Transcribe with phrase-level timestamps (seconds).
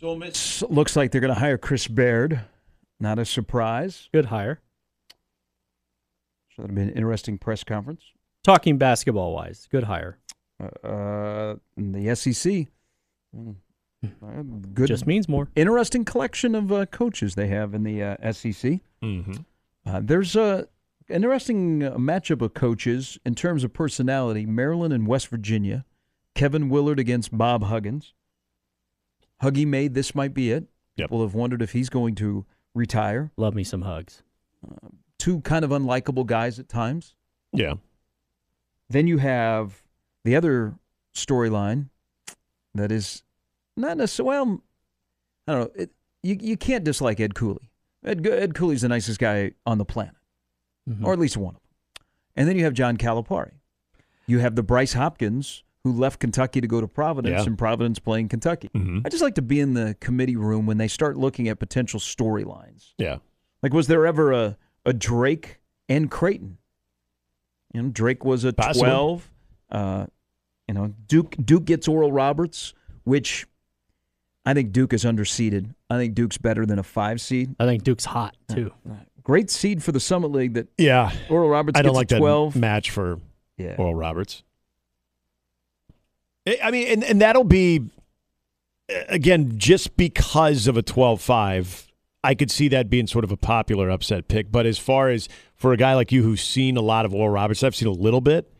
[0.00, 2.40] So Miss looks like they're going to hire Chris Beard.
[2.98, 4.08] Not a surprise.
[4.14, 4.60] Good hire.
[6.56, 8.02] So that'll be an interesting press conference.
[8.42, 10.18] Talking basketball wise, good hire.
[10.82, 12.68] Uh, in the SEC,
[13.36, 13.54] mm,
[14.04, 14.88] uh, good.
[14.88, 15.48] Just means more.
[15.54, 18.80] Interesting collection of uh, coaches they have in the uh, SEC.
[19.02, 19.32] Mm-hmm.
[19.84, 20.66] Uh, there's a
[21.10, 24.46] interesting uh, matchup of coaches in terms of personality.
[24.46, 25.84] Maryland and West Virginia.
[26.34, 28.14] Kevin Willard against Bob Huggins.
[29.42, 30.64] Huggy made this might be it.
[30.96, 31.08] Yep.
[31.08, 33.30] People have wondered if he's going to retire.
[33.36, 34.22] Love me some hugs.
[35.18, 37.14] Two kind of unlikable guys at times.
[37.52, 37.74] Yeah.
[38.88, 39.82] Then you have
[40.24, 40.74] the other
[41.14, 41.88] storyline
[42.74, 43.22] that is
[43.76, 44.62] not necessarily, well,
[45.48, 45.82] I don't know.
[45.82, 45.90] It,
[46.22, 47.70] you, you can't dislike Ed Cooley.
[48.04, 50.14] Ed, Ed Cooley's the nicest guy on the planet,
[50.88, 51.04] Mhm.
[51.04, 52.06] or at least one of them.
[52.36, 53.52] And then you have John Calipari.
[54.26, 57.46] You have the Bryce Hopkins who left Kentucky to go to Providence, Yeah.
[57.46, 58.68] and Providence playing Kentucky.
[58.74, 59.02] Mhm.
[59.04, 61.98] I just like to be in the committee room when they start looking at potential
[62.00, 62.92] storylines.
[62.98, 63.18] Yeah.
[63.62, 66.58] Like, was there ever a, a Drake and Creighton?
[67.72, 68.84] You know, Drake was a Possible.
[68.86, 69.30] 12.
[69.70, 70.06] Uh,
[70.68, 73.46] you know, Duke Duke gets Oral Roberts, which
[74.44, 75.74] I think Duke is underseeded.
[75.88, 77.54] I think Duke's better than a five seed.
[77.60, 78.72] I think Duke's hot too.
[79.22, 81.12] Great seed for the Summit League that Yeah.
[81.28, 82.56] Oral Roberts I don't like a that 12.
[82.56, 83.20] match for
[83.56, 83.76] Yeah.
[83.78, 84.42] Oral Roberts.
[86.46, 87.90] I I mean, and, and that'll be,
[88.90, 91.86] uh, again, just because of a 12 5,
[92.22, 94.52] I could see that being sort of a popular upset pick.
[94.52, 97.30] But as far as for a guy like you who's seen a lot of Oral
[97.30, 98.52] Roberts, I've seen a little bit.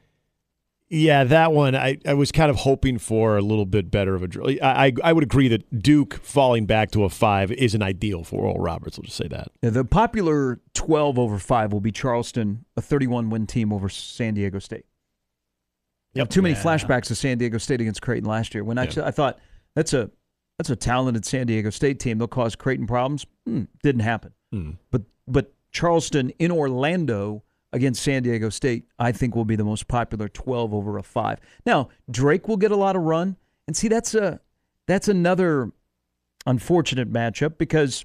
[0.92, 4.24] Yeah, that one I, I was kind of hoping for a little bit better of
[4.24, 4.56] a drill.
[4.60, 8.58] I, I would agree that Duke falling back to a five isn't ideal for Oral
[8.58, 8.98] Roberts.
[8.98, 9.52] I'll just say that.
[9.62, 14.34] Yeah, The popular 12 over 5 will be Charleston, a 31 win team over San
[14.34, 14.84] Diego State.
[16.14, 16.62] You have too many Yeah.
[16.62, 18.64] flashbacks to San Diego State against Creighton last year.
[18.64, 19.38] When actually I thought
[19.74, 20.10] that's a
[20.58, 22.18] that's a talented San Diego State team.
[22.18, 23.24] They'll cause Creighton problems.
[23.46, 24.32] Hmm, didn't happen.
[24.52, 24.70] Hmm.
[24.90, 29.86] But but Charleston in Orlando against San Diego State, I think will be the most
[29.86, 31.38] popular 12 over a 5.
[31.64, 33.36] Now, Drake will get a lot of run.
[33.68, 34.40] And see that's a
[34.88, 35.70] that's another
[36.46, 38.04] unfortunate matchup because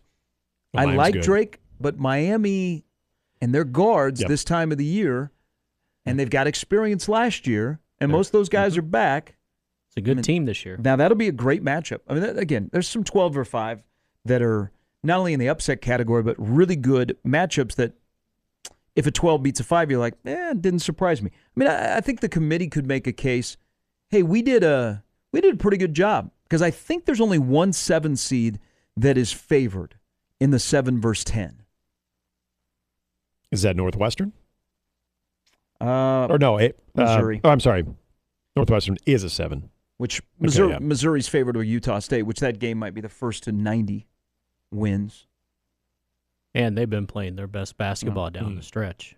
[0.73, 1.23] Well, I Miami's like good.
[1.23, 2.85] Drake, but Miami
[3.41, 4.29] and their guards Yep.
[4.29, 5.31] this time of the year
[6.05, 8.79] and they've got experience last year and most of those guys Mm-hmm.
[8.79, 9.35] are back.
[9.89, 10.77] It's a good team this year.
[10.77, 11.99] Now that'll be a great matchup.
[12.07, 13.83] I mean, that- again, there's some 12 or 5
[14.25, 14.71] that are
[15.03, 17.93] not only in the upset category, but really good matchups that
[18.95, 21.29] if a 12 beats a 5, you're like, eh, it didn't surprise me.
[21.33, 23.57] I mean, I, I think the committee could make a case,
[24.09, 27.37] hey, we did a we did a pretty good job because I think there's only
[27.39, 28.59] one 7 seed
[28.97, 29.95] that is favored
[30.39, 31.61] in the 7 versus 10.
[33.51, 34.33] Is that Northwestern?
[35.81, 37.41] Uh, Or no, it, uh, Missouri.
[37.43, 37.85] oh, I'm sorry.
[38.55, 39.69] Northwestern is a seven.
[39.97, 40.79] which Missouri, yeah.
[40.79, 44.07] Missouri's favored over Utah State, which that game might be the first to 90
[44.71, 45.27] wins.
[46.53, 48.57] And they've been playing their best basketball down Mm.
[48.57, 49.15] the stretch.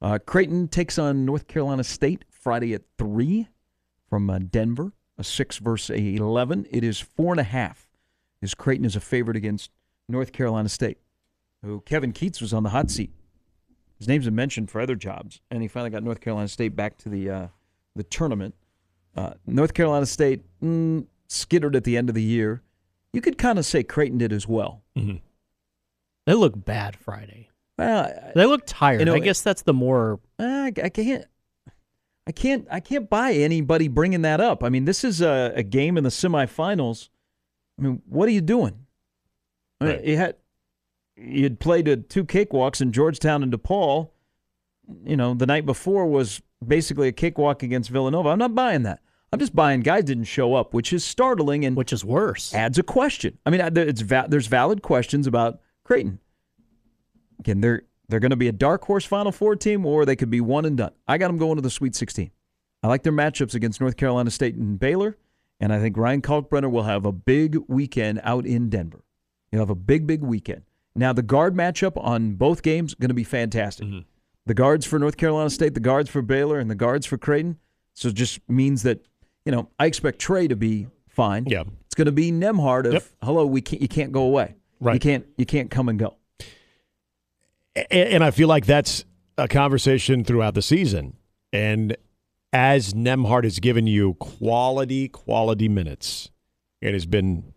[0.00, 3.48] Uh, Creighton takes on North Carolina State Friday at 3
[4.08, 6.66] from uh, Denver, a 6 versus a 11.
[6.70, 7.88] It is 4.5
[8.42, 9.70] as Creighton is a favorite against
[10.08, 10.98] North Carolina State,
[11.62, 13.10] who Kevin Keatts was on the hot seat.
[13.98, 16.96] His name's been mentioned for other jobs, and he finally got North Carolina State back
[16.98, 17.46] to the uh,
[17.96, 18.54] the tournament.
[19.16, 22.62] Uh, North Carolina State mm, skittered at the end of the year.
[23.12, 24.82] You could kind of say Creighton did as well.
[26.26, 27.48] They look bad Friday.
[27.78, 29.00] Well, They look tired.
[29.00, 31.24] You know, I guess that's the more I, I can't.
[32.26, 32.68] I can't.
[32.70, 34.62] I can't buy anybody bringing that up.
[34.62, 37.08] I mean, this is a, a game in the semifinals.
[37.78, 38.86] I mean, what are you doing?
[39.80, 40.04] I mean, Right.
[40.04, 40.36] You had
[41.20, 44.10] you'd played uh, two cakewalks in Georgetown and DePaul.
[45.04, 48.30] You know, the night before was basically a cakewalk against Villanova.
[48.30, 49.00] I'm not buying that.
[49.32, 52.54] I'm just buying guys didn't show up, which is startling and which is worse.
[52.54, 53.38] adds a question.
[53.44, 56.18] I mean, it's va- there's valid questions about Creighton.
[57.38, 60.30] Again, they're they're going to be a dark horse Final Four team, or they could
[60.30, 60.92] be one and done.
[61.06, 62.30] I got them going to the Sweet 16.
[62.82, 65.18] I like their matchups against North Carolina State and Baylor,
[65.60, 69.04] and I think Ryan Kalkbrenner will have a big weekend out in Denver.
[69.50, 70.62] He'll have a big, big weekend.
[70.98, 73.86] Now, the guard matchup on both games going to be fantastic.
[73.86, 74.00] Mm-hmm.
[74.46, 77.58] The guards for North Carolina State, the guards for Baylor, and the guards for Creighton.
[77.94, 79.00] So it just means that
[79.44, 81.44] you know I expect Trey to be fine.
[81.46, 81.64] Yeah.
[81.86, 83.04] It's going to be Nembhard of Yep.
[83.22, 83.46] hello.
[83.46, 83.82] We can't.
[83.82, 84.54] You can't go away.
[84.80, 84.94] Right.
[84.94, 85.26] You can't.
[85.36, 86.16] You can't come and go.
[87.76, 89.04] A- And I feel like that's
[89.36, 91.16] a conversation throughout the season.
[91.52, 91.96] And
[92.52, 96.30] as Nembhard has given you quality, quality minutes,
[96.80, 97.52] it has been,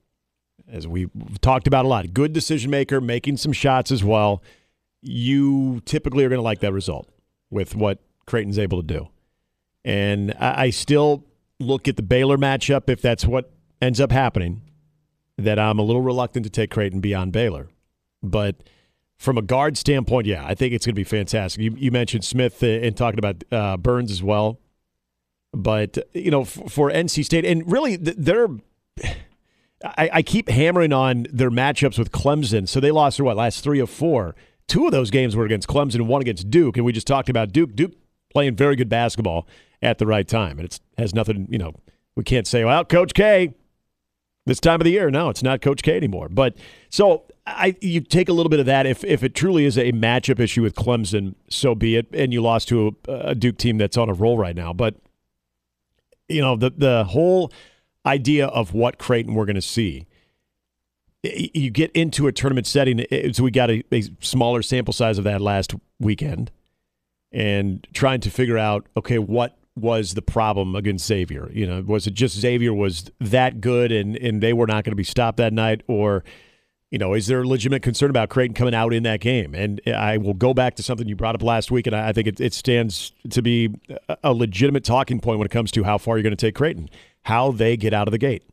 [0.71, 1.09] as we've
[1.41, 4.41] talked about a lot, good decision maker, making some shots as well.
[5.01, 7.09] You typically are going to like that result
[7.49, 9.09] with what Creighton's able to do.
[9.83, 11.25] And I, I still
[11.59, 13.51] look at the Baylor matchup if that's what
[13.81, 14.61] ends up happening.
[15.37, 17.67] that I'm a little reluctant to take Creighton beyond Baylor.
[18.21, 18.57] But
[19.17, 21.61] from a guard standpoint, yeah, I think it's going to be fantastic.
[21.61, 24.59] You, you mentioned Smith and talking about uh, Burns as well.
[25.53, 28.47] But, you know, f- for NC State, and really, they're.
[29.83, 32.67] I, I, keep hammering on their matchups with Clemson.
[32.67, 34.35] So they lost their what last three of four.
[34.67, 37.51] Two of those games were against Clemson, one against Duke, and we just talked about
[37.51, 37.75] Duke.
[37.75, 37.93] Duke
[38.31, 39.47] playing very good basketball
[39.81, 41.47] at the right time, and it has nothing.
[41.49, 41.73] You know,
[42.15, 43.53] we can't say, well, Coach K,
[44.45, 45.09] this time of the year.
[45.09, 46.29] No, it's not Coach K anymore.
[46.29, 46.55] But
[46.89, 48.85] so I, you take a little bit of that.
[48.85, 52.07] If if it truly is a matchup issue with Clemson, so be it.
[52.13, 54.95] And you lost to a, a Duke team that's on a roll right now, but
[56.29, 57.51] you know the the whole
[58.05, 60.07] idea of what Creighton we're going to see.
[61.23, 65.23] You get into a tournament setting, so we got a, a smaller sample size of
[65.25, 66.49] that last weekend,
[67.31, 71.49] and trying to figure out, okay, what was the problem against Xavier?
[71.53, 74.91] You know, was it just Xavier was that good and and they were not going
[74.93, 76.23] to be stopped that night, or
[76.89, 79.55] you know, is there a legitimate concern about Creighton coming out in that game?
[79.55, 82.27] And I will go back to something you brought up last week, and I think
[82.27, 83.69] it, it stands to be
[84.23, 86.89] a legitimate talking point when it comes to how far you're going to take Creighton
[87.23, 88.43] how they get out of the gate,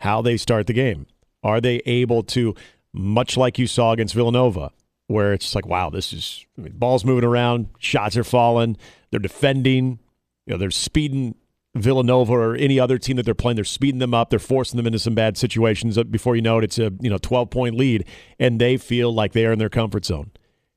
[0.00, 1.06] how they start the game.
[1.42, 2.54] Are they able to,
[2.92, 4.70] much like you saw against Villanova,
[5.08, 8.76] where it's like, wow, this is I mean, balls moving around, shots are falling,
[9.10, 9.98] they're defending,
[10.46, 11.34] you know, they're speeding
[11.74, 14.86] Villanova or any other team that they're playing, they're speeding them up, they're forcing them
[14.86, 15.96] into some bad situations.
[15.96, 18.04] Uh, before you know it, it's a you know 12 point lead,
[18.38, 20.30] and they feel like they are in their comfort zone,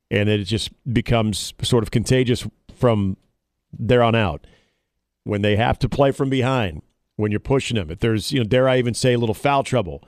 [0.09, 3.17] and it just becomes sort of contagious from
[3.77, 4.47] there on out.
[5.23, 6.83] When they have to play from behind,
[7.15, 7.89] when you're pushing them.
[7.89, 10.03] If there's, you know, dare I even say a little foul trouble,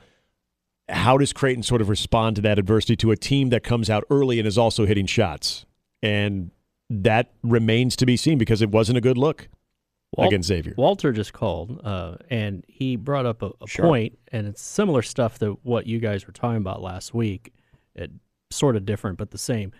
[0.90, 4.04] how does Creighton sort of respond to that adversity to a team that comes out
[4.10, 5.66] early and is also hitting shots?
[6.02, 6.52] And
[6.90, 9.50] that remains to be seen because it wasn't a good look
[10.18, 10.74] against Xavier.
[10.78, 13.86] Walter just called, uh, and he brought up a, a sure.
[13.86, 17.54] point, and it's similar stuff to what you guys were talking about last week.
[17.96, 18.12] It,
[18.50, 19.72] sort of different, but the same.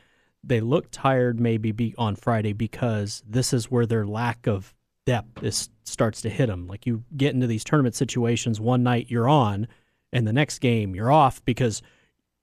[0.44, 4.74] They look tired maybe be on Friday because this is where their lack of
[5.08, 6.68] depth is starts to hit them.
[6.68, 9.68] Like you get into these tournament situations, one night you're on,
[10.12, 11.82] and the next game you're off because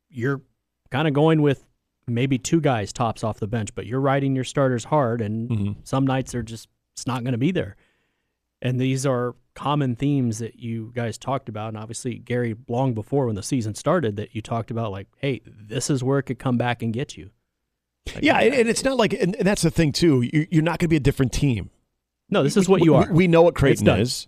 [0.09, 0.41] you're
[0.91, 1.67] kind of going with
[2.07, 5.73] maybe two guys tops off the bench, but you're riding your starters hard, and mm-hmm.
[5.85, 7.77] some nights they're just it's not going to be there.
[8.63, 13.27] And these are common themes that you guys talked about, and obviously Gary long before
[13.27, 16.39] when the season started that you talked about, like, hey, this is where it could
[16.39, 17.29] come back and get you.
[18.15, 20.23] Like, yeah, and it's not like, and that's the thing too.
[20.51, 21.71] You're not going to be a different team.
[22.31, 23.07] No, this is what you are.
[23.09, 24.27] We, we know what Creighton is.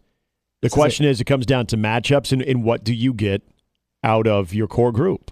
[0.61, 1.13] The this question is, it.
[1.13, 3.43] is, it comes down to matchups and, and what do you get
[4.03, 5.31] out of your core group?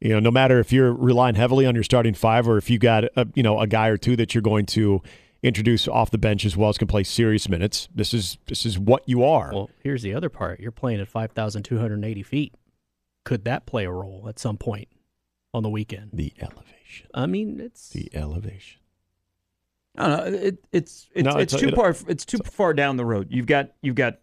[0.00, 2.78] You know, no matter if you're relying heavily on your starting five or if you
[2.78, 5.02] got a, you know a guy or two that you're going to
[5.42, 7.88] introduce off the bench as well as can play serious minutes.
[7.94, 9.50] This is this is what you are.
[9.52, 10.60] Well, here's the other part.
[10.60, 12.54] You're playing at 5,280 feet.
[13.24, 14.88] Could that play a role at some point
[15.54, 16.10] on the weekend?
[16.12, 17.08] The elevation.
[17.14, 18.80] I mean, it's the elevation.
[19.98, 20.38] I don't know.
[20.38, 21.94] It, it's it's, no, it's, it's too far.
[22.08, 23.28] It's too far down the road.
[23.30, 24.18] You've got you've got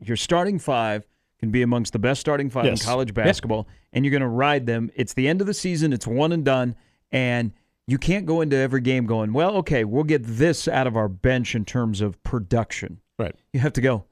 [0.00, 1.06] your starting five
[1.38, 2.80] can be amongst the best starting five yes.
[2.80, 3.74] in college basketball, yeah.
[3.92, 4.90] and you're going to ride them.
[4.94, 5.92] It's the end of the season.
[5.92, 6.74] It's one and done,
[7.12, 7.52] and
[7.86, 11.08] you can't go into every game going, well, okay, we'll get this out of our
[11.08, 13.00] bench in terms of production.
[13.18, 13.34] Right.
[13.52, 14.04] You have to go.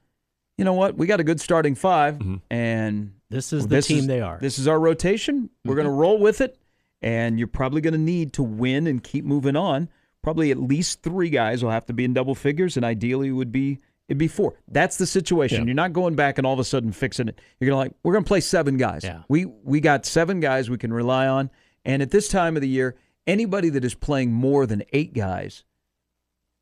[0.57, 0.97] You know what?
[0.97, 2.35] We got a good starting 5 mm-hmm.
[2.49, 4.39] and this is the this team is, they are.
[4.41, 5.43] This is our rotation.
[5.43, 5.69] Mm-hmm.
[5.69, 6.57] We're going to roll with it,
[7.01, 9.89] and you're probably going to need to win and keep moving on
[10.27, 13.49] probably at least three guys will have to be in double figures, and ideally would
[13.49, 13.79] be
[14.09, 14.55] it'd be four.
[14.67, 15.59] That's the situation.
[15.61, 15.67] Yeah.
[15.67, 17.39] You're not going back and all of a sudden fixing it.
[17.61, 19.05] You're gonna like we're gonna play seven guys.
[19.05, 19.21] Yeah.
[19.29, 21.49] We we got seven guys we can rely on,
[21.85, 25.63] and at this time of the year, anybody that is playing more than eight guys,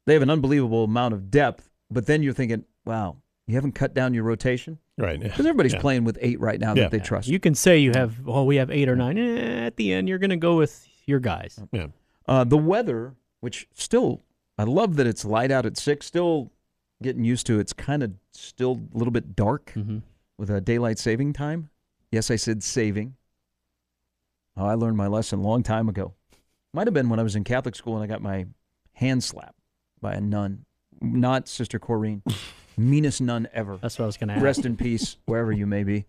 [0.05, 1.67] they have an unbelievable amount of depth.
[1.89, 3.17] But then you're thinking, wow,
[3.47, 4.77] you haven't cut down your rotation.
[4.95, 5.19] Right.
[5.19, 5.81] Because everybody's yeah.
[5.81, 6.83] playing with eight right now yeah.
[6.83, 7.27] that they trust.
[7.27, 9.17] You can say you have, well, we have eight or nine.
[9.17, 11.59] Eh, at the end, you're going to go with your guys.
[11.71, 11.87] Yeah.
[12.27, 14.23] Uh, the weather which still,
[14.57, 16.07] I love that it's light out at six.
[16.07, 16.51] Still
[17.03, 19.99] getting used to it's kind of still a little bit dark mm-hmm.
[20.39, 21.69] with a daylight saving time.
[22.11, 23.13] Yes, I said saving.
[24.57, 26.15] Oh, I learned my lesson a long time ago.
[26.73, 28.47] Might have been when I was in Catholic school and I got my
[28.93, 29.61] hand slapped
[30.01, 30.65] by a nun,
[30.99, 32.23] not Sister Corrine.
[32.77, 33.77] Meanest nun ever.
[33.79, 34.43] That's what I was going to ask.
[34.43, 36.05] Rest in peace, wherever you may be.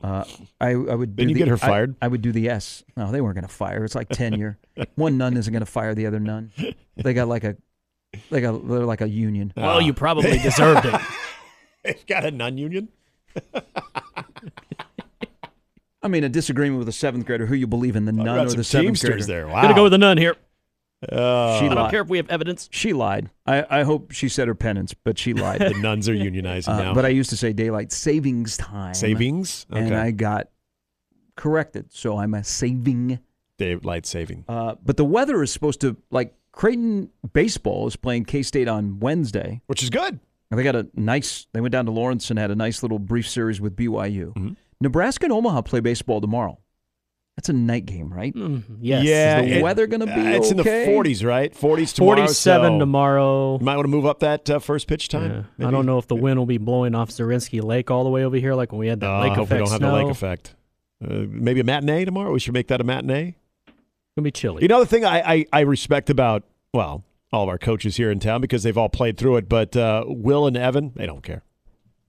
[0.00, 0.24] Uh,
[0.60, 1.16] I, I would.
[1.16, 1.96] Did you the, get her fired?
[2.00, 2.84] I, I, would do the S.
[2.96, 3.84] No, they weren't going to fire.
[3.84, 4.58] It's like tenure.
[4.94, 6.52] One nun isn't going to fire the other nun.
[6.96, 7.56] They got like a,
[8.30, 9.52] like a, they're like a union.
[9.56, 11.00] Well, you probably deserved it.
[11.84, 12.88] They've got a nun union.
[16.00, 17.46] I mean, a disagreement with a seventh grader.
[17.46, 19.24] Who you believe in, the nun or the seventh grader?
[19.24, 19.62] There, wow.
[19.62, 20.36] Gonna go with the nun here.
[21.02, 21.90] Uh, she I don't lied.
[21.92, 22.68] care if we have evidence.
[22.72, 23.30] She lied.
[23.46, 25.60] I, I hope she said her penance, but she lied.
[25.60, 26.94] the nuns are unionizing uh, now.
[26.94, 28.94] But I used to say daylight savings time.
[28.94, 29.66] Savings?
[29.72, 29.80] Okay.
[29.80, 30.48] And I got
[31.36, 33.20] corrected, so I'm a saving.
[33.58, 34.44] Daylight saving.
[34.48, 38.98] Uh, but the weather is supposed to like Creighton baseball is playing K State on
[38.98, 39.62] Wednesday.
[39.66, 40.18] Which is good.
[40.50, 41.46] And they got a nice.
[41.52, 44.56] They went down to Lawrence and had a nice little brief series with BYU.
[44.80, 46.58] Nebraska and Omaha play baseball tomorrow.
[47.38, 48.34] That's a night game, right?
[48.34, 48.64] Mhm.
[48.80, 49.04] Yes.
[49.04, 49.40] Yeah.
[49.42, 51.54] Is the it- weather gonna be uh, It's in the 40s, right?
[51.54, 52.16] 40s tomorrow.
[52.16, 53.58] 47 so tomorrow.
[53.60, 55.46] You might want to move up that uh, first pitch time.
[55.56, 55.68] Yeah.
[55.68, 58.24] I don't know if the wind will be blowing off Zorinsky Lake all the way
[58.24, 59.78] over here, like when we had that Uh, lake I hope effect we don't have
[59.78, 59.96] snow.
[59.96, 60.56] the lake effect.
[61.00, 62.32] Uh, maybe a matinee tomorrow.
[62.32, 63.36] We should make that a matinee.
[63.68, 63.74] It's
[64.16, 64.62] gonna be chilly.
[64.62, 66.42] You know the thing I, I, I respect about
[66.74, 69.76] well all of our coaches here in town because they've all played through it, but
[69.76, 71.44] uh, Will and Evan they don't care.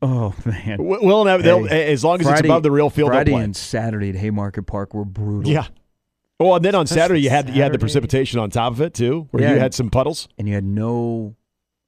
[0.02, 2.90] Oh man, W- Will and Evan, they'll, Hey, as long as it's above the real
[2.90, 5.52] field, Friday and Saturday at Haymarket Park were brutal.
[5.52, 5.68] Yeah.
[6.40, 8.94] Oh, and then on Saturday you had you had the precipitation on top of it
[8.94, 9.54] too, where Yeah.
[9.56, 10.30] you had some puddles.
[10.38, 11.36] and you had no.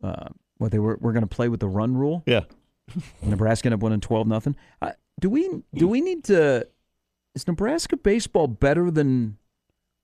[0.03, 0.27] Uh,
[0.57, 2.23] what they were we're going to play with the run rule.
[2.25, 2.41] Yeah.
[3.23, 4.55] Nebraska ended up winning twelve nothing.
[4.81, 6.67] Uh, do we do we need to?
[7.33, 9.37] Is Nebraska baseball better than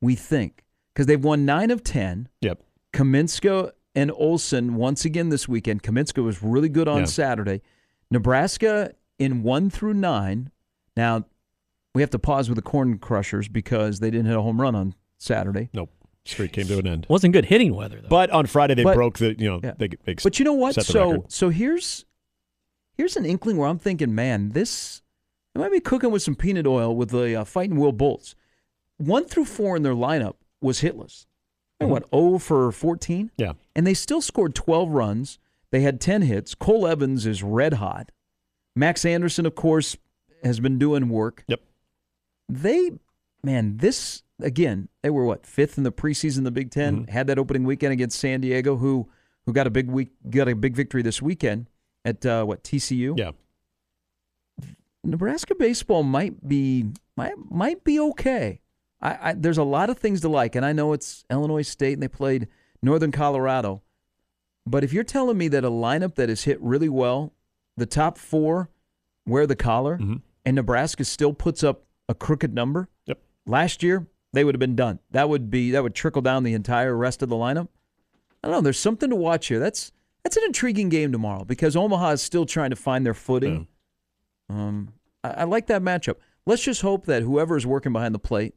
[0.01, 0.63] we think?
[0.93, 2.29] Because they've won nine of ten.
[2.41, 2.61] Yep.
[2.93, 5.83] Kaminska and Olson once again this weekend.
[5.83, 7.05] Kaminska was really good on Yeah.
[7.05, 7.61] Saturday.
[8.11, 10.51] Nebraska in one through nine.
[10.95, 11.25] Now
[11.93, 14.75] we have to pause with the Corn Crushers because they didn't hit a home run
[14.75, 15.69] on Saturday.
[15.73, 15.91] Nope.
[16.25, 17.07] Streak came to an end.
[17.09, 18.09] Wasn't good hitting weather though.
[18.09, 19.73] But on Friday they But- broke the you know Yeah.
[19.77, 20.75] they, they But you know what?
[20.75, 21.31] So record.
[21.31, 22.05] so here's
[22.97, 25.01] here's an inkling where I'm thinking, man, this
[25.55, 28.35] I might be cooking with some peanut oil with the uh, fighting Will Bolts.
[28.97, 31.25] One through four in their lineup was hitless.
[31.79, 33.31] They're What oh for fourteen?
[33.37, 33.53] Yeah.
[33.75, 35.39] and they still scored 12 runs.
[35.71, 36.55] They had 10 hits.
[36.55, 38.11] Cole Evans is red hot.
[38.75, 39.97] Max Anderson, of course,
[40.43, 41.43] has been doing work.
[41.47, 41.61] Yep.
[42.47, 42.91] They,
[43.43, 44.87] man, this again.
[45.01, 47.11] They were what fifth in the preseason, in the Big 10 Mm-hmm.
[47.11, 49.09] Had that opening weekend against San Diego, who
[49.45, 51.69] who got a big week, got a big victory this weekend
[52.03, 53.17] at uh, what TCU.
[53.17, 53.31] Yeah.
[55.03, 58.59] Nebraska baseball might be might might be okay.
[59.01, 61.93] I, I there's a lot of things to like, and I know it's Illinois State
[61.93, 62.47] and they played
[62.81, 63.81] Northern Colorado,
[64.69, 67.33] but if you're telling me that a lineup that is hit really well,
[67.75, 68.69] the top four
[69.25, 70.21] wear the collar, Mhm.
[70.45, 72.89] and Nebraska still puts up a crooked number.
[73.05, 73.19] Yep.
[73.45, 74.99] Last year they would have been done.
[75.11, 77.67] That would be that would trickle down the entire rest of the lineup.
[78.43, 78.61] I don't know.
[78.61, 79.59] There's something to watch here.
[79.59, 79.91] That's
[80.23, 83.67] that's an intriguing game tomorrow because Omaha is still trying to find their footing.
[84.49, 84.93] Um,
[85.23, 86.15] I, I like that matchup.
[86.45, 88.53] Let's just hope that whoever is working behind the plate,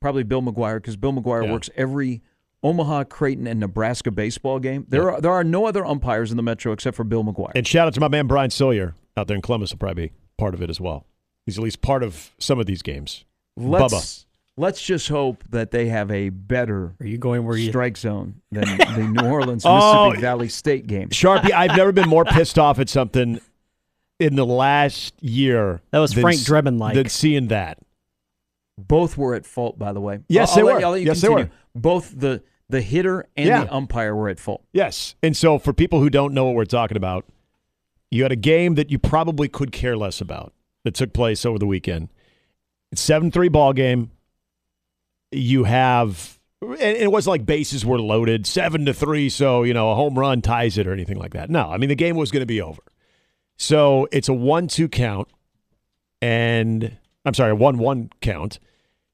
[0.00, 1.52] probably Bill McGuire, because Bill McGuire Yeah.
[1.52, 2.22] works every
[2.62, 4.84] Omaha, Creighton, and Nebraska baseball game.
[4.88, 7.52] There are there are no other umpires in the Metro except for Bill McGuire.
[7.54, 10.12] And shout out to my man Brian Sawyer out there in Columbus will probably be
[10.36, 11.06] part of it as well.
[11.46, 13.24] He's at least part of some of these games.
[13.56, 14.24] let's Bubba.
[14.56, 18.40] let's just hope that they have a better Are you going where you strike zone
[18.50, 21.08] than the New Orleans Oh, Mississippi Valley State game.
[21.10, 23.40] Sharpie, I've never been more pissed off at something
[24.18, 25.80] in the last year.
[25.92, 26.94] That was than Frank s- Drebin-like.
[26.94, 27.78] Than seeing that.
[28.76, 30.20] Both were at fault, by the way.
[30.28, 30.84] Yes, I'll, they I'll let- were.
[30.86, 31.44] I'll let you Yes, they continue.
[31.46, 31.50] were.
[31.80, 33.64] Both the the hitter and Yeah.
[33.64, 34.62] the umpire were at fault.
[34.72, 35.14] Yes.
[35.22, 37.24] And so for people who don't know what we're talking about,
[38.10, 40.52] you had a game that you probably could care less about
[40.84, 42.08] that took place over the weekend.
[42.92, 44.10] It's 7 3 ball game.
[45.30, 49.90] You have, and it wasn't like bases were loaded, 7 to 3, so, you know,
[49.90, 51.50] a home run ties it or anything like that.
[51.50, 52.82] No, I mean, the game was going to be over.
[53.56, 55.28] So it's a 1 2 count,
[56.22, 58.58] and I'm sorry, a 1 1 count.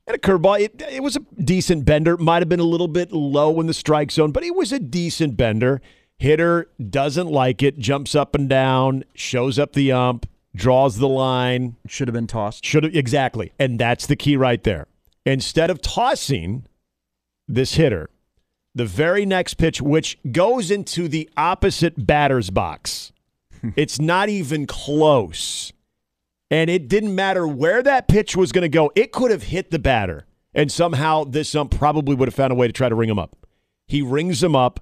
[0.06, 2.16] And a curveball, it, it was a decent bender.
[2.16, 4.78] Might have been a little bit low in the strike zone, but it was a
[4.78, 5.80] decent bender.
[6.18, 11.76] Hitter doesn't like it, jumps up and down, shows up the ump, draws the line.
[11.87, 12.64] Should have been tossed.
[12.64, 14.87] Should have exactly, and that's the key right there.
[15.26, 16.66] Instead of tossing
[17.49, 18.11] this hitter,
[18.75, 23.12] the very next pitch, which goes into the opposite batter's box,
[23.76, 25.73] it's not even close.
[26.50, 28.92] And it didn't matter where that pitch was going to go.
[28.94, 32.56] It could have hit the batter, and somehow this ump probably would have found a
[32.56, 33.36] way to try to ring him up.
[33.86, 34.80] He rings him up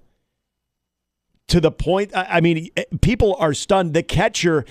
[1.48, 2.12] to the point.
[2.14, 3.94] I mean, eh, people are stunned.
[3.94, 4.64] The catcher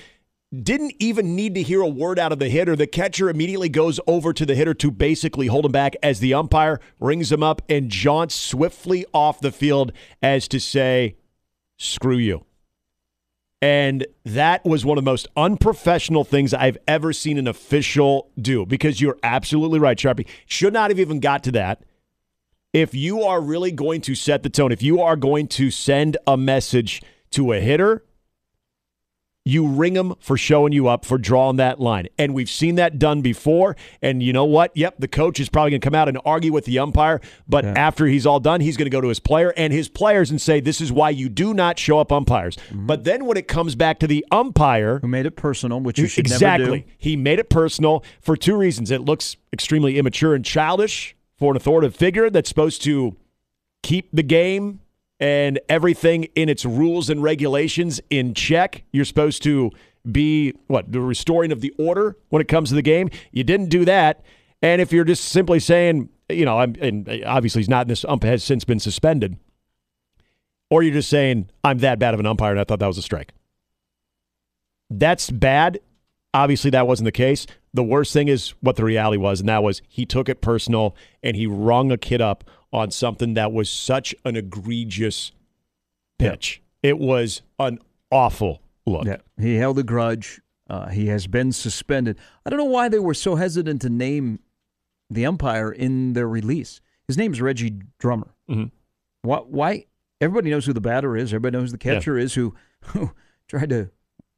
[0.52, 2.76] didn't even need to hear a word out of the hitter.
[2.76, 6.34] The catcher immediately goes over to the hitter to basically hold him back as the
[6.34, 11.16] umpire rings him up and jaunts swiftly off the field as to say,
[11.78, 12.44] screw you.
[13.62, 18.66] And that was one of the most unprofessional things I've ever seen an official do
[18.66, 20.26] because you're absolutely right, Sharpie.
[20.46, 21.84] Should not have even got to that.
[22.72, 26.16] If you are really going to set the tone, if you are going to send
[26.26, 28.02] a message to a hitter,
[29.44, 32.06] you ring them for showing you up for drawing that line.
[32.16, 33.76] And we've seen that done before.
[34.00, 34.70] And you know what?
[34.76, 37.20] Yep, the coach is probably going to come out and argue with the umpire.
[37.48, 37.72] But Yeah.
[37.76, 40.40] after he's all done, he's going to go to his player and his players and
[40.40, 42.56] say, This is why you do not show up umpires.
[42.56, 42.86] Mm-hmm.
[42.86, 46.06] But then when it comes back to the umpire, Who made it personal, which you
[46.06, 46.64] should exactly.
[46.64, 46.84] never do.
[46.98, 48.92] He made it personal for two reasons.
[48.92, 53.16] It looks extremely immature and childish for an authoritative figure that's supposed to
[53.82, 54.78] keep the game
[55.22, 58.82] and everything in its rules and regulations in check.
[58.90, 59.70] You're supposed to
[60.10, 63.08] be what the restoring of the order when it comes to the game.
[63.30, 64.24] You didn't do that,
[64.62, 67.86] and if you're just simply saying, you know, I'm, and obviously he's not.
[67.86, 69.36] This ump has since been suspended,
[70.70, 72.98] or you're just saying I'm that bad of an umpire and I thought that was
[72.98, 73.32] a strike.
[74.90, 75.78] That's bad.
[76.34, 77.46] Obviously, that wasn't the case.
[77.72, 80.96] The worst thing is what the reality was, and that was he took it personal
[81.22, 85.32] and he rung a kid up on something that was such an egregious
[86.18, 86.62] pitch.
[86.82, 87.78] It was an
[88.10, 89.04] awful look.
[89.06, 90.40] Yeah, he held a grudge.
[90.70, 92.18] Uh, he has been suspended.
[92.46, 94.38] I don't know why they were so hesitant to name
[95.10, 96.80] the umpire in their release.
[97.06, 98.34] His name's Reggie Drummer.
[98.48, 98.70] Mhm.
[99.22, 99.86] Why, why?
[100.20, 101.34] Everybody knows who the batter is.
[101.34, 101.94] Everybody knows who the Yeah.
[101.94, 102.34] catcher is.
[102.34, 102.54] Who,
[102.86, 103.10] who
[103.48, 103.90] tried to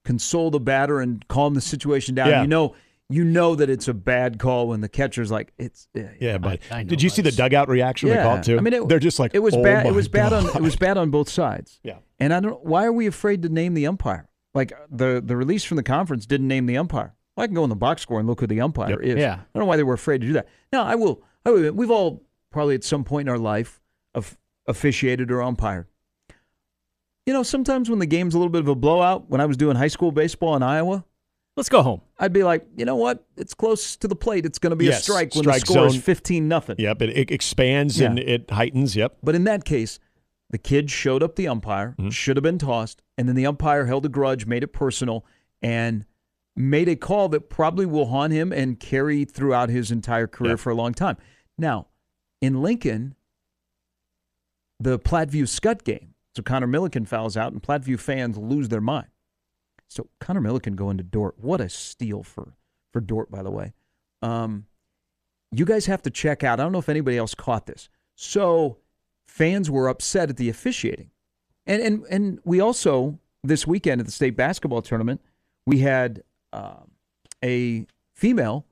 [0.05, 2.29] console the batter and calm the situation down.
[2.31, 2.43] Yeah.
[2.43, 2.75] You know,
[3.11, 6.61] you know that it's a bad call when the catcher's like, it's yeah, Yeah, but
[6.71, 8.23] I know did you see the dugout reaction they Yeah.
[8.25, 8.57] called too?
[8.57, 9.87] I mean, it- they're just like it was "Oh bad.
[9.87, 10.47] It was bad on.
[10.47, 11.81] It was bad on both sides.
[11.83, 11.99] Yeah.
[12.19, 12.65] And I don't.
[12.65, 14.29] Why are we afraid to name the umpire?
[14.55, 17.15] Like the the release from the conference didn't name the umpire.
[17.37, 19.01] Well, I can go in the box score and look who the umpire Yep.
[19.03, 19.17] is.
[19.19, 19.35] Yeah.
[19.35, 20.49] I don't know why they were afraid to do that.
[20.73, 21.23] Now I will.
[21.45, 23.83] I will we've all probably at some point in our life
[24.15, 25.87] of officiated or umpired.
[27.27, 29.57] You know, sometimes when the game's a little bit of a blowout, when I was
[29.57, 31.05] doing high school baseball in Iowa,
[31.57, 32.01] Let's go home.
[32.19, 33.25] I'd be like, you know what?
[33.37, 34.45] It's close to the plate.
[34.45, 36.03] It's going to be Yes, a strike when strike the score is zone.
[36.03, 36.77] fifteen nothing.
[36.79, 38.97] Yep, it, it expands and it heightens.
[38.97, 39.19] Yep.
[39.23, 40.01] But in that case,
[40.51, 42.11] the kid showed up the umpire, Mm-hmm.
[42.11, 45.25] should have been tossed, and then the umpire held a grudge, made it personal,
[45.63, 46.05] and
[46.57, 50.57] made a call that probably will haunt him and carry throughout his entire career Yeah.
[50.57, 51.17] for a long time.
[51.57, 51.87] Now,
[52.41, 53.15] in Lincoln,
[54.81, 59.07] the Platteview Scott game, so Connor Milliken fouls out, and Platteview fans lose their mind.
[59.95, 61.37] So Connor Milliken going to Dordt.
[61.39, 62.55] What a steal for
[62.93, 63.73] for Dordt, by the way.
[64.23, 64.67] Um,
[65.53, 66.59] you guys have to check out.
[66.59, 67.89] I don't know if anybody else caught this.
[68.17, 68.79] So
[69.29, 71.11] fans were upset at the officiating,
[71.67, 75.21] and and and we also this weekend at the state basketball tournament
[75.67, 76.91] we had um,
[77.45, 78.67] a female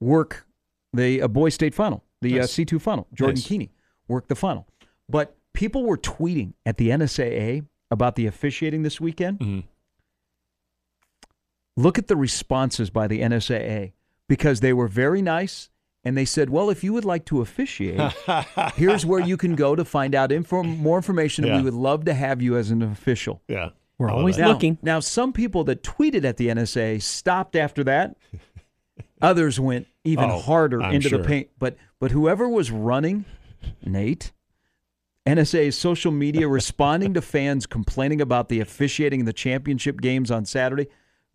[0.00, 0.46] work
[0.92, 3.06] the a boys state final, the uh, C two final.
[3.14, 3.46] Jordan Nice.
[3.46, 3.70] Keeney
[4.08, 4.66] worked the final,
[5.08, 9.38] but people were tweeting at the NSAA about the officiating this weekend.
[9.38, 9.64] Mhm.
[11.76, 13.92] Look at the responses by the NSAA
[14.28, 15.70] because they were very nice
[16.04, 18.00] and they said, "Well, if you would like to officiate,
[18.74, 21.44] here's where you can go to find out inform- more information.
[21.46, 21.56] Yeah.
[21.56, 23.70] We would love to have you as an official." Yeah.
[23.98, 24.36] We're always.
[24.38, 24.78] Now, looking.
[24.82, 28.16] now, some people that tweeted at the NSA stopped after that.
[29.22, 31.18] Others went even Oh, harder I'm into sure.
[31.18, 31.48] the paint.
[31.58, 33.24] But but whoever was running,
[33.84, 34.32] Nate,
[35.26, 40.44] NSA's social media responding to fans complaining about the officiating in the championship games on
[40.44, 40.88] Saturday.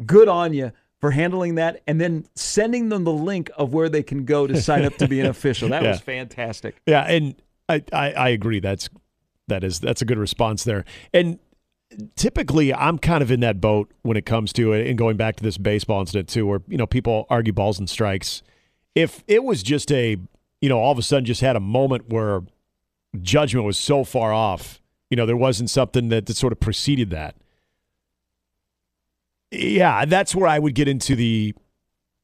[0.06, 4.04] Good on you for handling that and then sending them the link of where they
[4.04, 5.70] can go to sign up to be an official.
[5.70, 5.92] That Yeah.
[5.92, 6.76] was fantastic.
[6.86, 7.36] Yeah, and
[7.68, 8.60] I, I I agree.
[8.60, 8.90] That's
[9.48, 10.86] that is that's a good response there.
[11.14, 11.40] And
[12.16, 14.88] typically, I'm kind of in that boat when it comes to it.
[14.88, 17.90] And going back to this baseball incident too, where you know people argue balls and
[17.90, 18.42] strikes.
[18.96, 20.18] If it was just a
[20.62, 22.42] you know all of a sudden just had a moment where
[23.22, 27.10] judgment was so far off, you know there wasn't something that, that sort of preceded
[27.12, 27.36] that.
[29.52, 31.56] Yeah, that's where I would get into the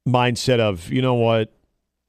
[0.08, 1.52] mindset of you know what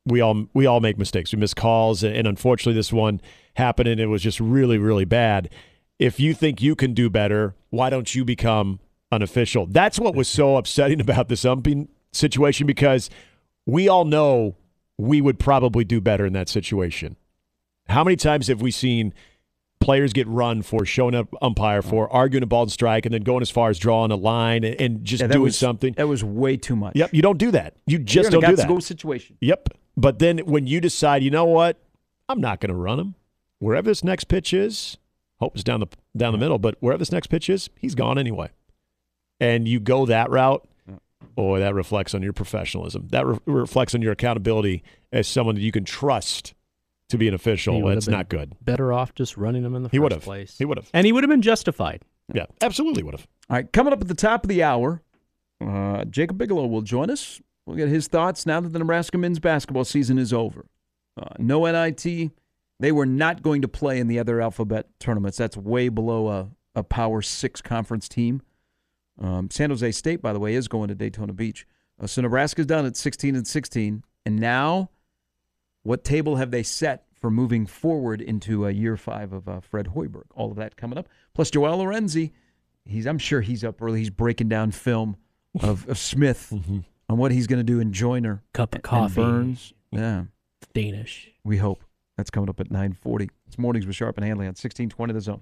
[0.05, 1.33] we all we all make mistakes.
[1.33, 3.21] We miss calls, and, unfortunately, this one
[3.55, 5.51] happened, and it was just really, really bad.
[5.99, 9.67] If you think you can do better, why don't you become an official?
[9.67, 13.11] That's what was so upsetting about this umping situation because
[13.67, 14.57] we all know
[14.99, 17.17] we would probably do better in that situation.
[17.89, 19.13] How many times have we seen
[19.81, 22.19] players get run for showing up umpire for uh-huh.
[22.19, 24.81] arguing a ball and strike and then going as far as drawing a line and,
[24.81, 25.93] and just Yeah, doing was, something?
[25.95, 26.97] That was way too much.
[26.97, 27.75] Yep, you don't do that.
[27.87, 28.83] You just You're don't do that.
[28.83, 29.37] situation.
[29.41, 29.69] Yep.
[29.97, 31.79] But then when you decide, you know what,
[32.29, 33.15] I'm not going to run him.
[33.59, 34.99] Wherever this next pitch is,
[35.39, 35.87] hope it's down the
[36.17, 36.59] down the middle.
[36.59, 38.51] But wherever this next pitch is, he's gone anyway.
[39.41, 40.67] And you go that route,
[41.35, 43.09] boy, that reflects on your professionalism.
[43.11, 46.55] That re- reflects on your accountability as someone that you can trust
[47.09, 47.81] to be an official.
[47.83, 48.55] would have That's been not good.
[48.63, 50.25] Better off just running them in the He would first have.
[50.25, 50.59] place.
[50.59, 50.91] He would have.
[50.93, 52.03] and he would have been justified.
[52.35, 53.27] Yeah, absolutely would have.
[53.49, 55.03] All right, coming up at the top of the hour,
[55.65, 57.41] uh, Jacob Bigelow will join us.
[57.65, 60.67] We'll get his thoughts now that the Nebraska men's basketball season is over.
[61.21, 62.31] Uh, no NIT.
[62.79, 65.39] They were not going to play in the other alphabet tournaments.
[65.39, 68.43] That's way below a, a Power Six conference team.
[69.21, 71.67] Um, San Jose State, by the way, is going to Daytona Beach.
[72.01, 74.91] Uh, so Nebraska's done at 16 and 16, and now,
[75.87, 79.89] what table have they set for moving forward into uh, year five of uh, Fred
[79.95, 80.25] Hoiberg?
[80.35, 81.09] All of that coming up.
[81.35, 82.33] Plus, Joel Lorenzi,
[82.85, 84.01] he's I'm sure he's up early.
[84.01, 85.17] He's breaking down film
[85.61, 86.79] of, of Smith Mm-hmm.
[87.09, 89.23] on what he's going to do in Joyner Cup of coffee.
[89.23, 89.73] Burns.
[89.93, 90.25] Yeah,
[90.75, 91.31] Danish.
[91.45, 91.85] we hope
[92.17, 93.29] that's coming up at 9:40.
[93.47, 95.41] It's mornings with Sharp and Hanley on 1620 The Zone.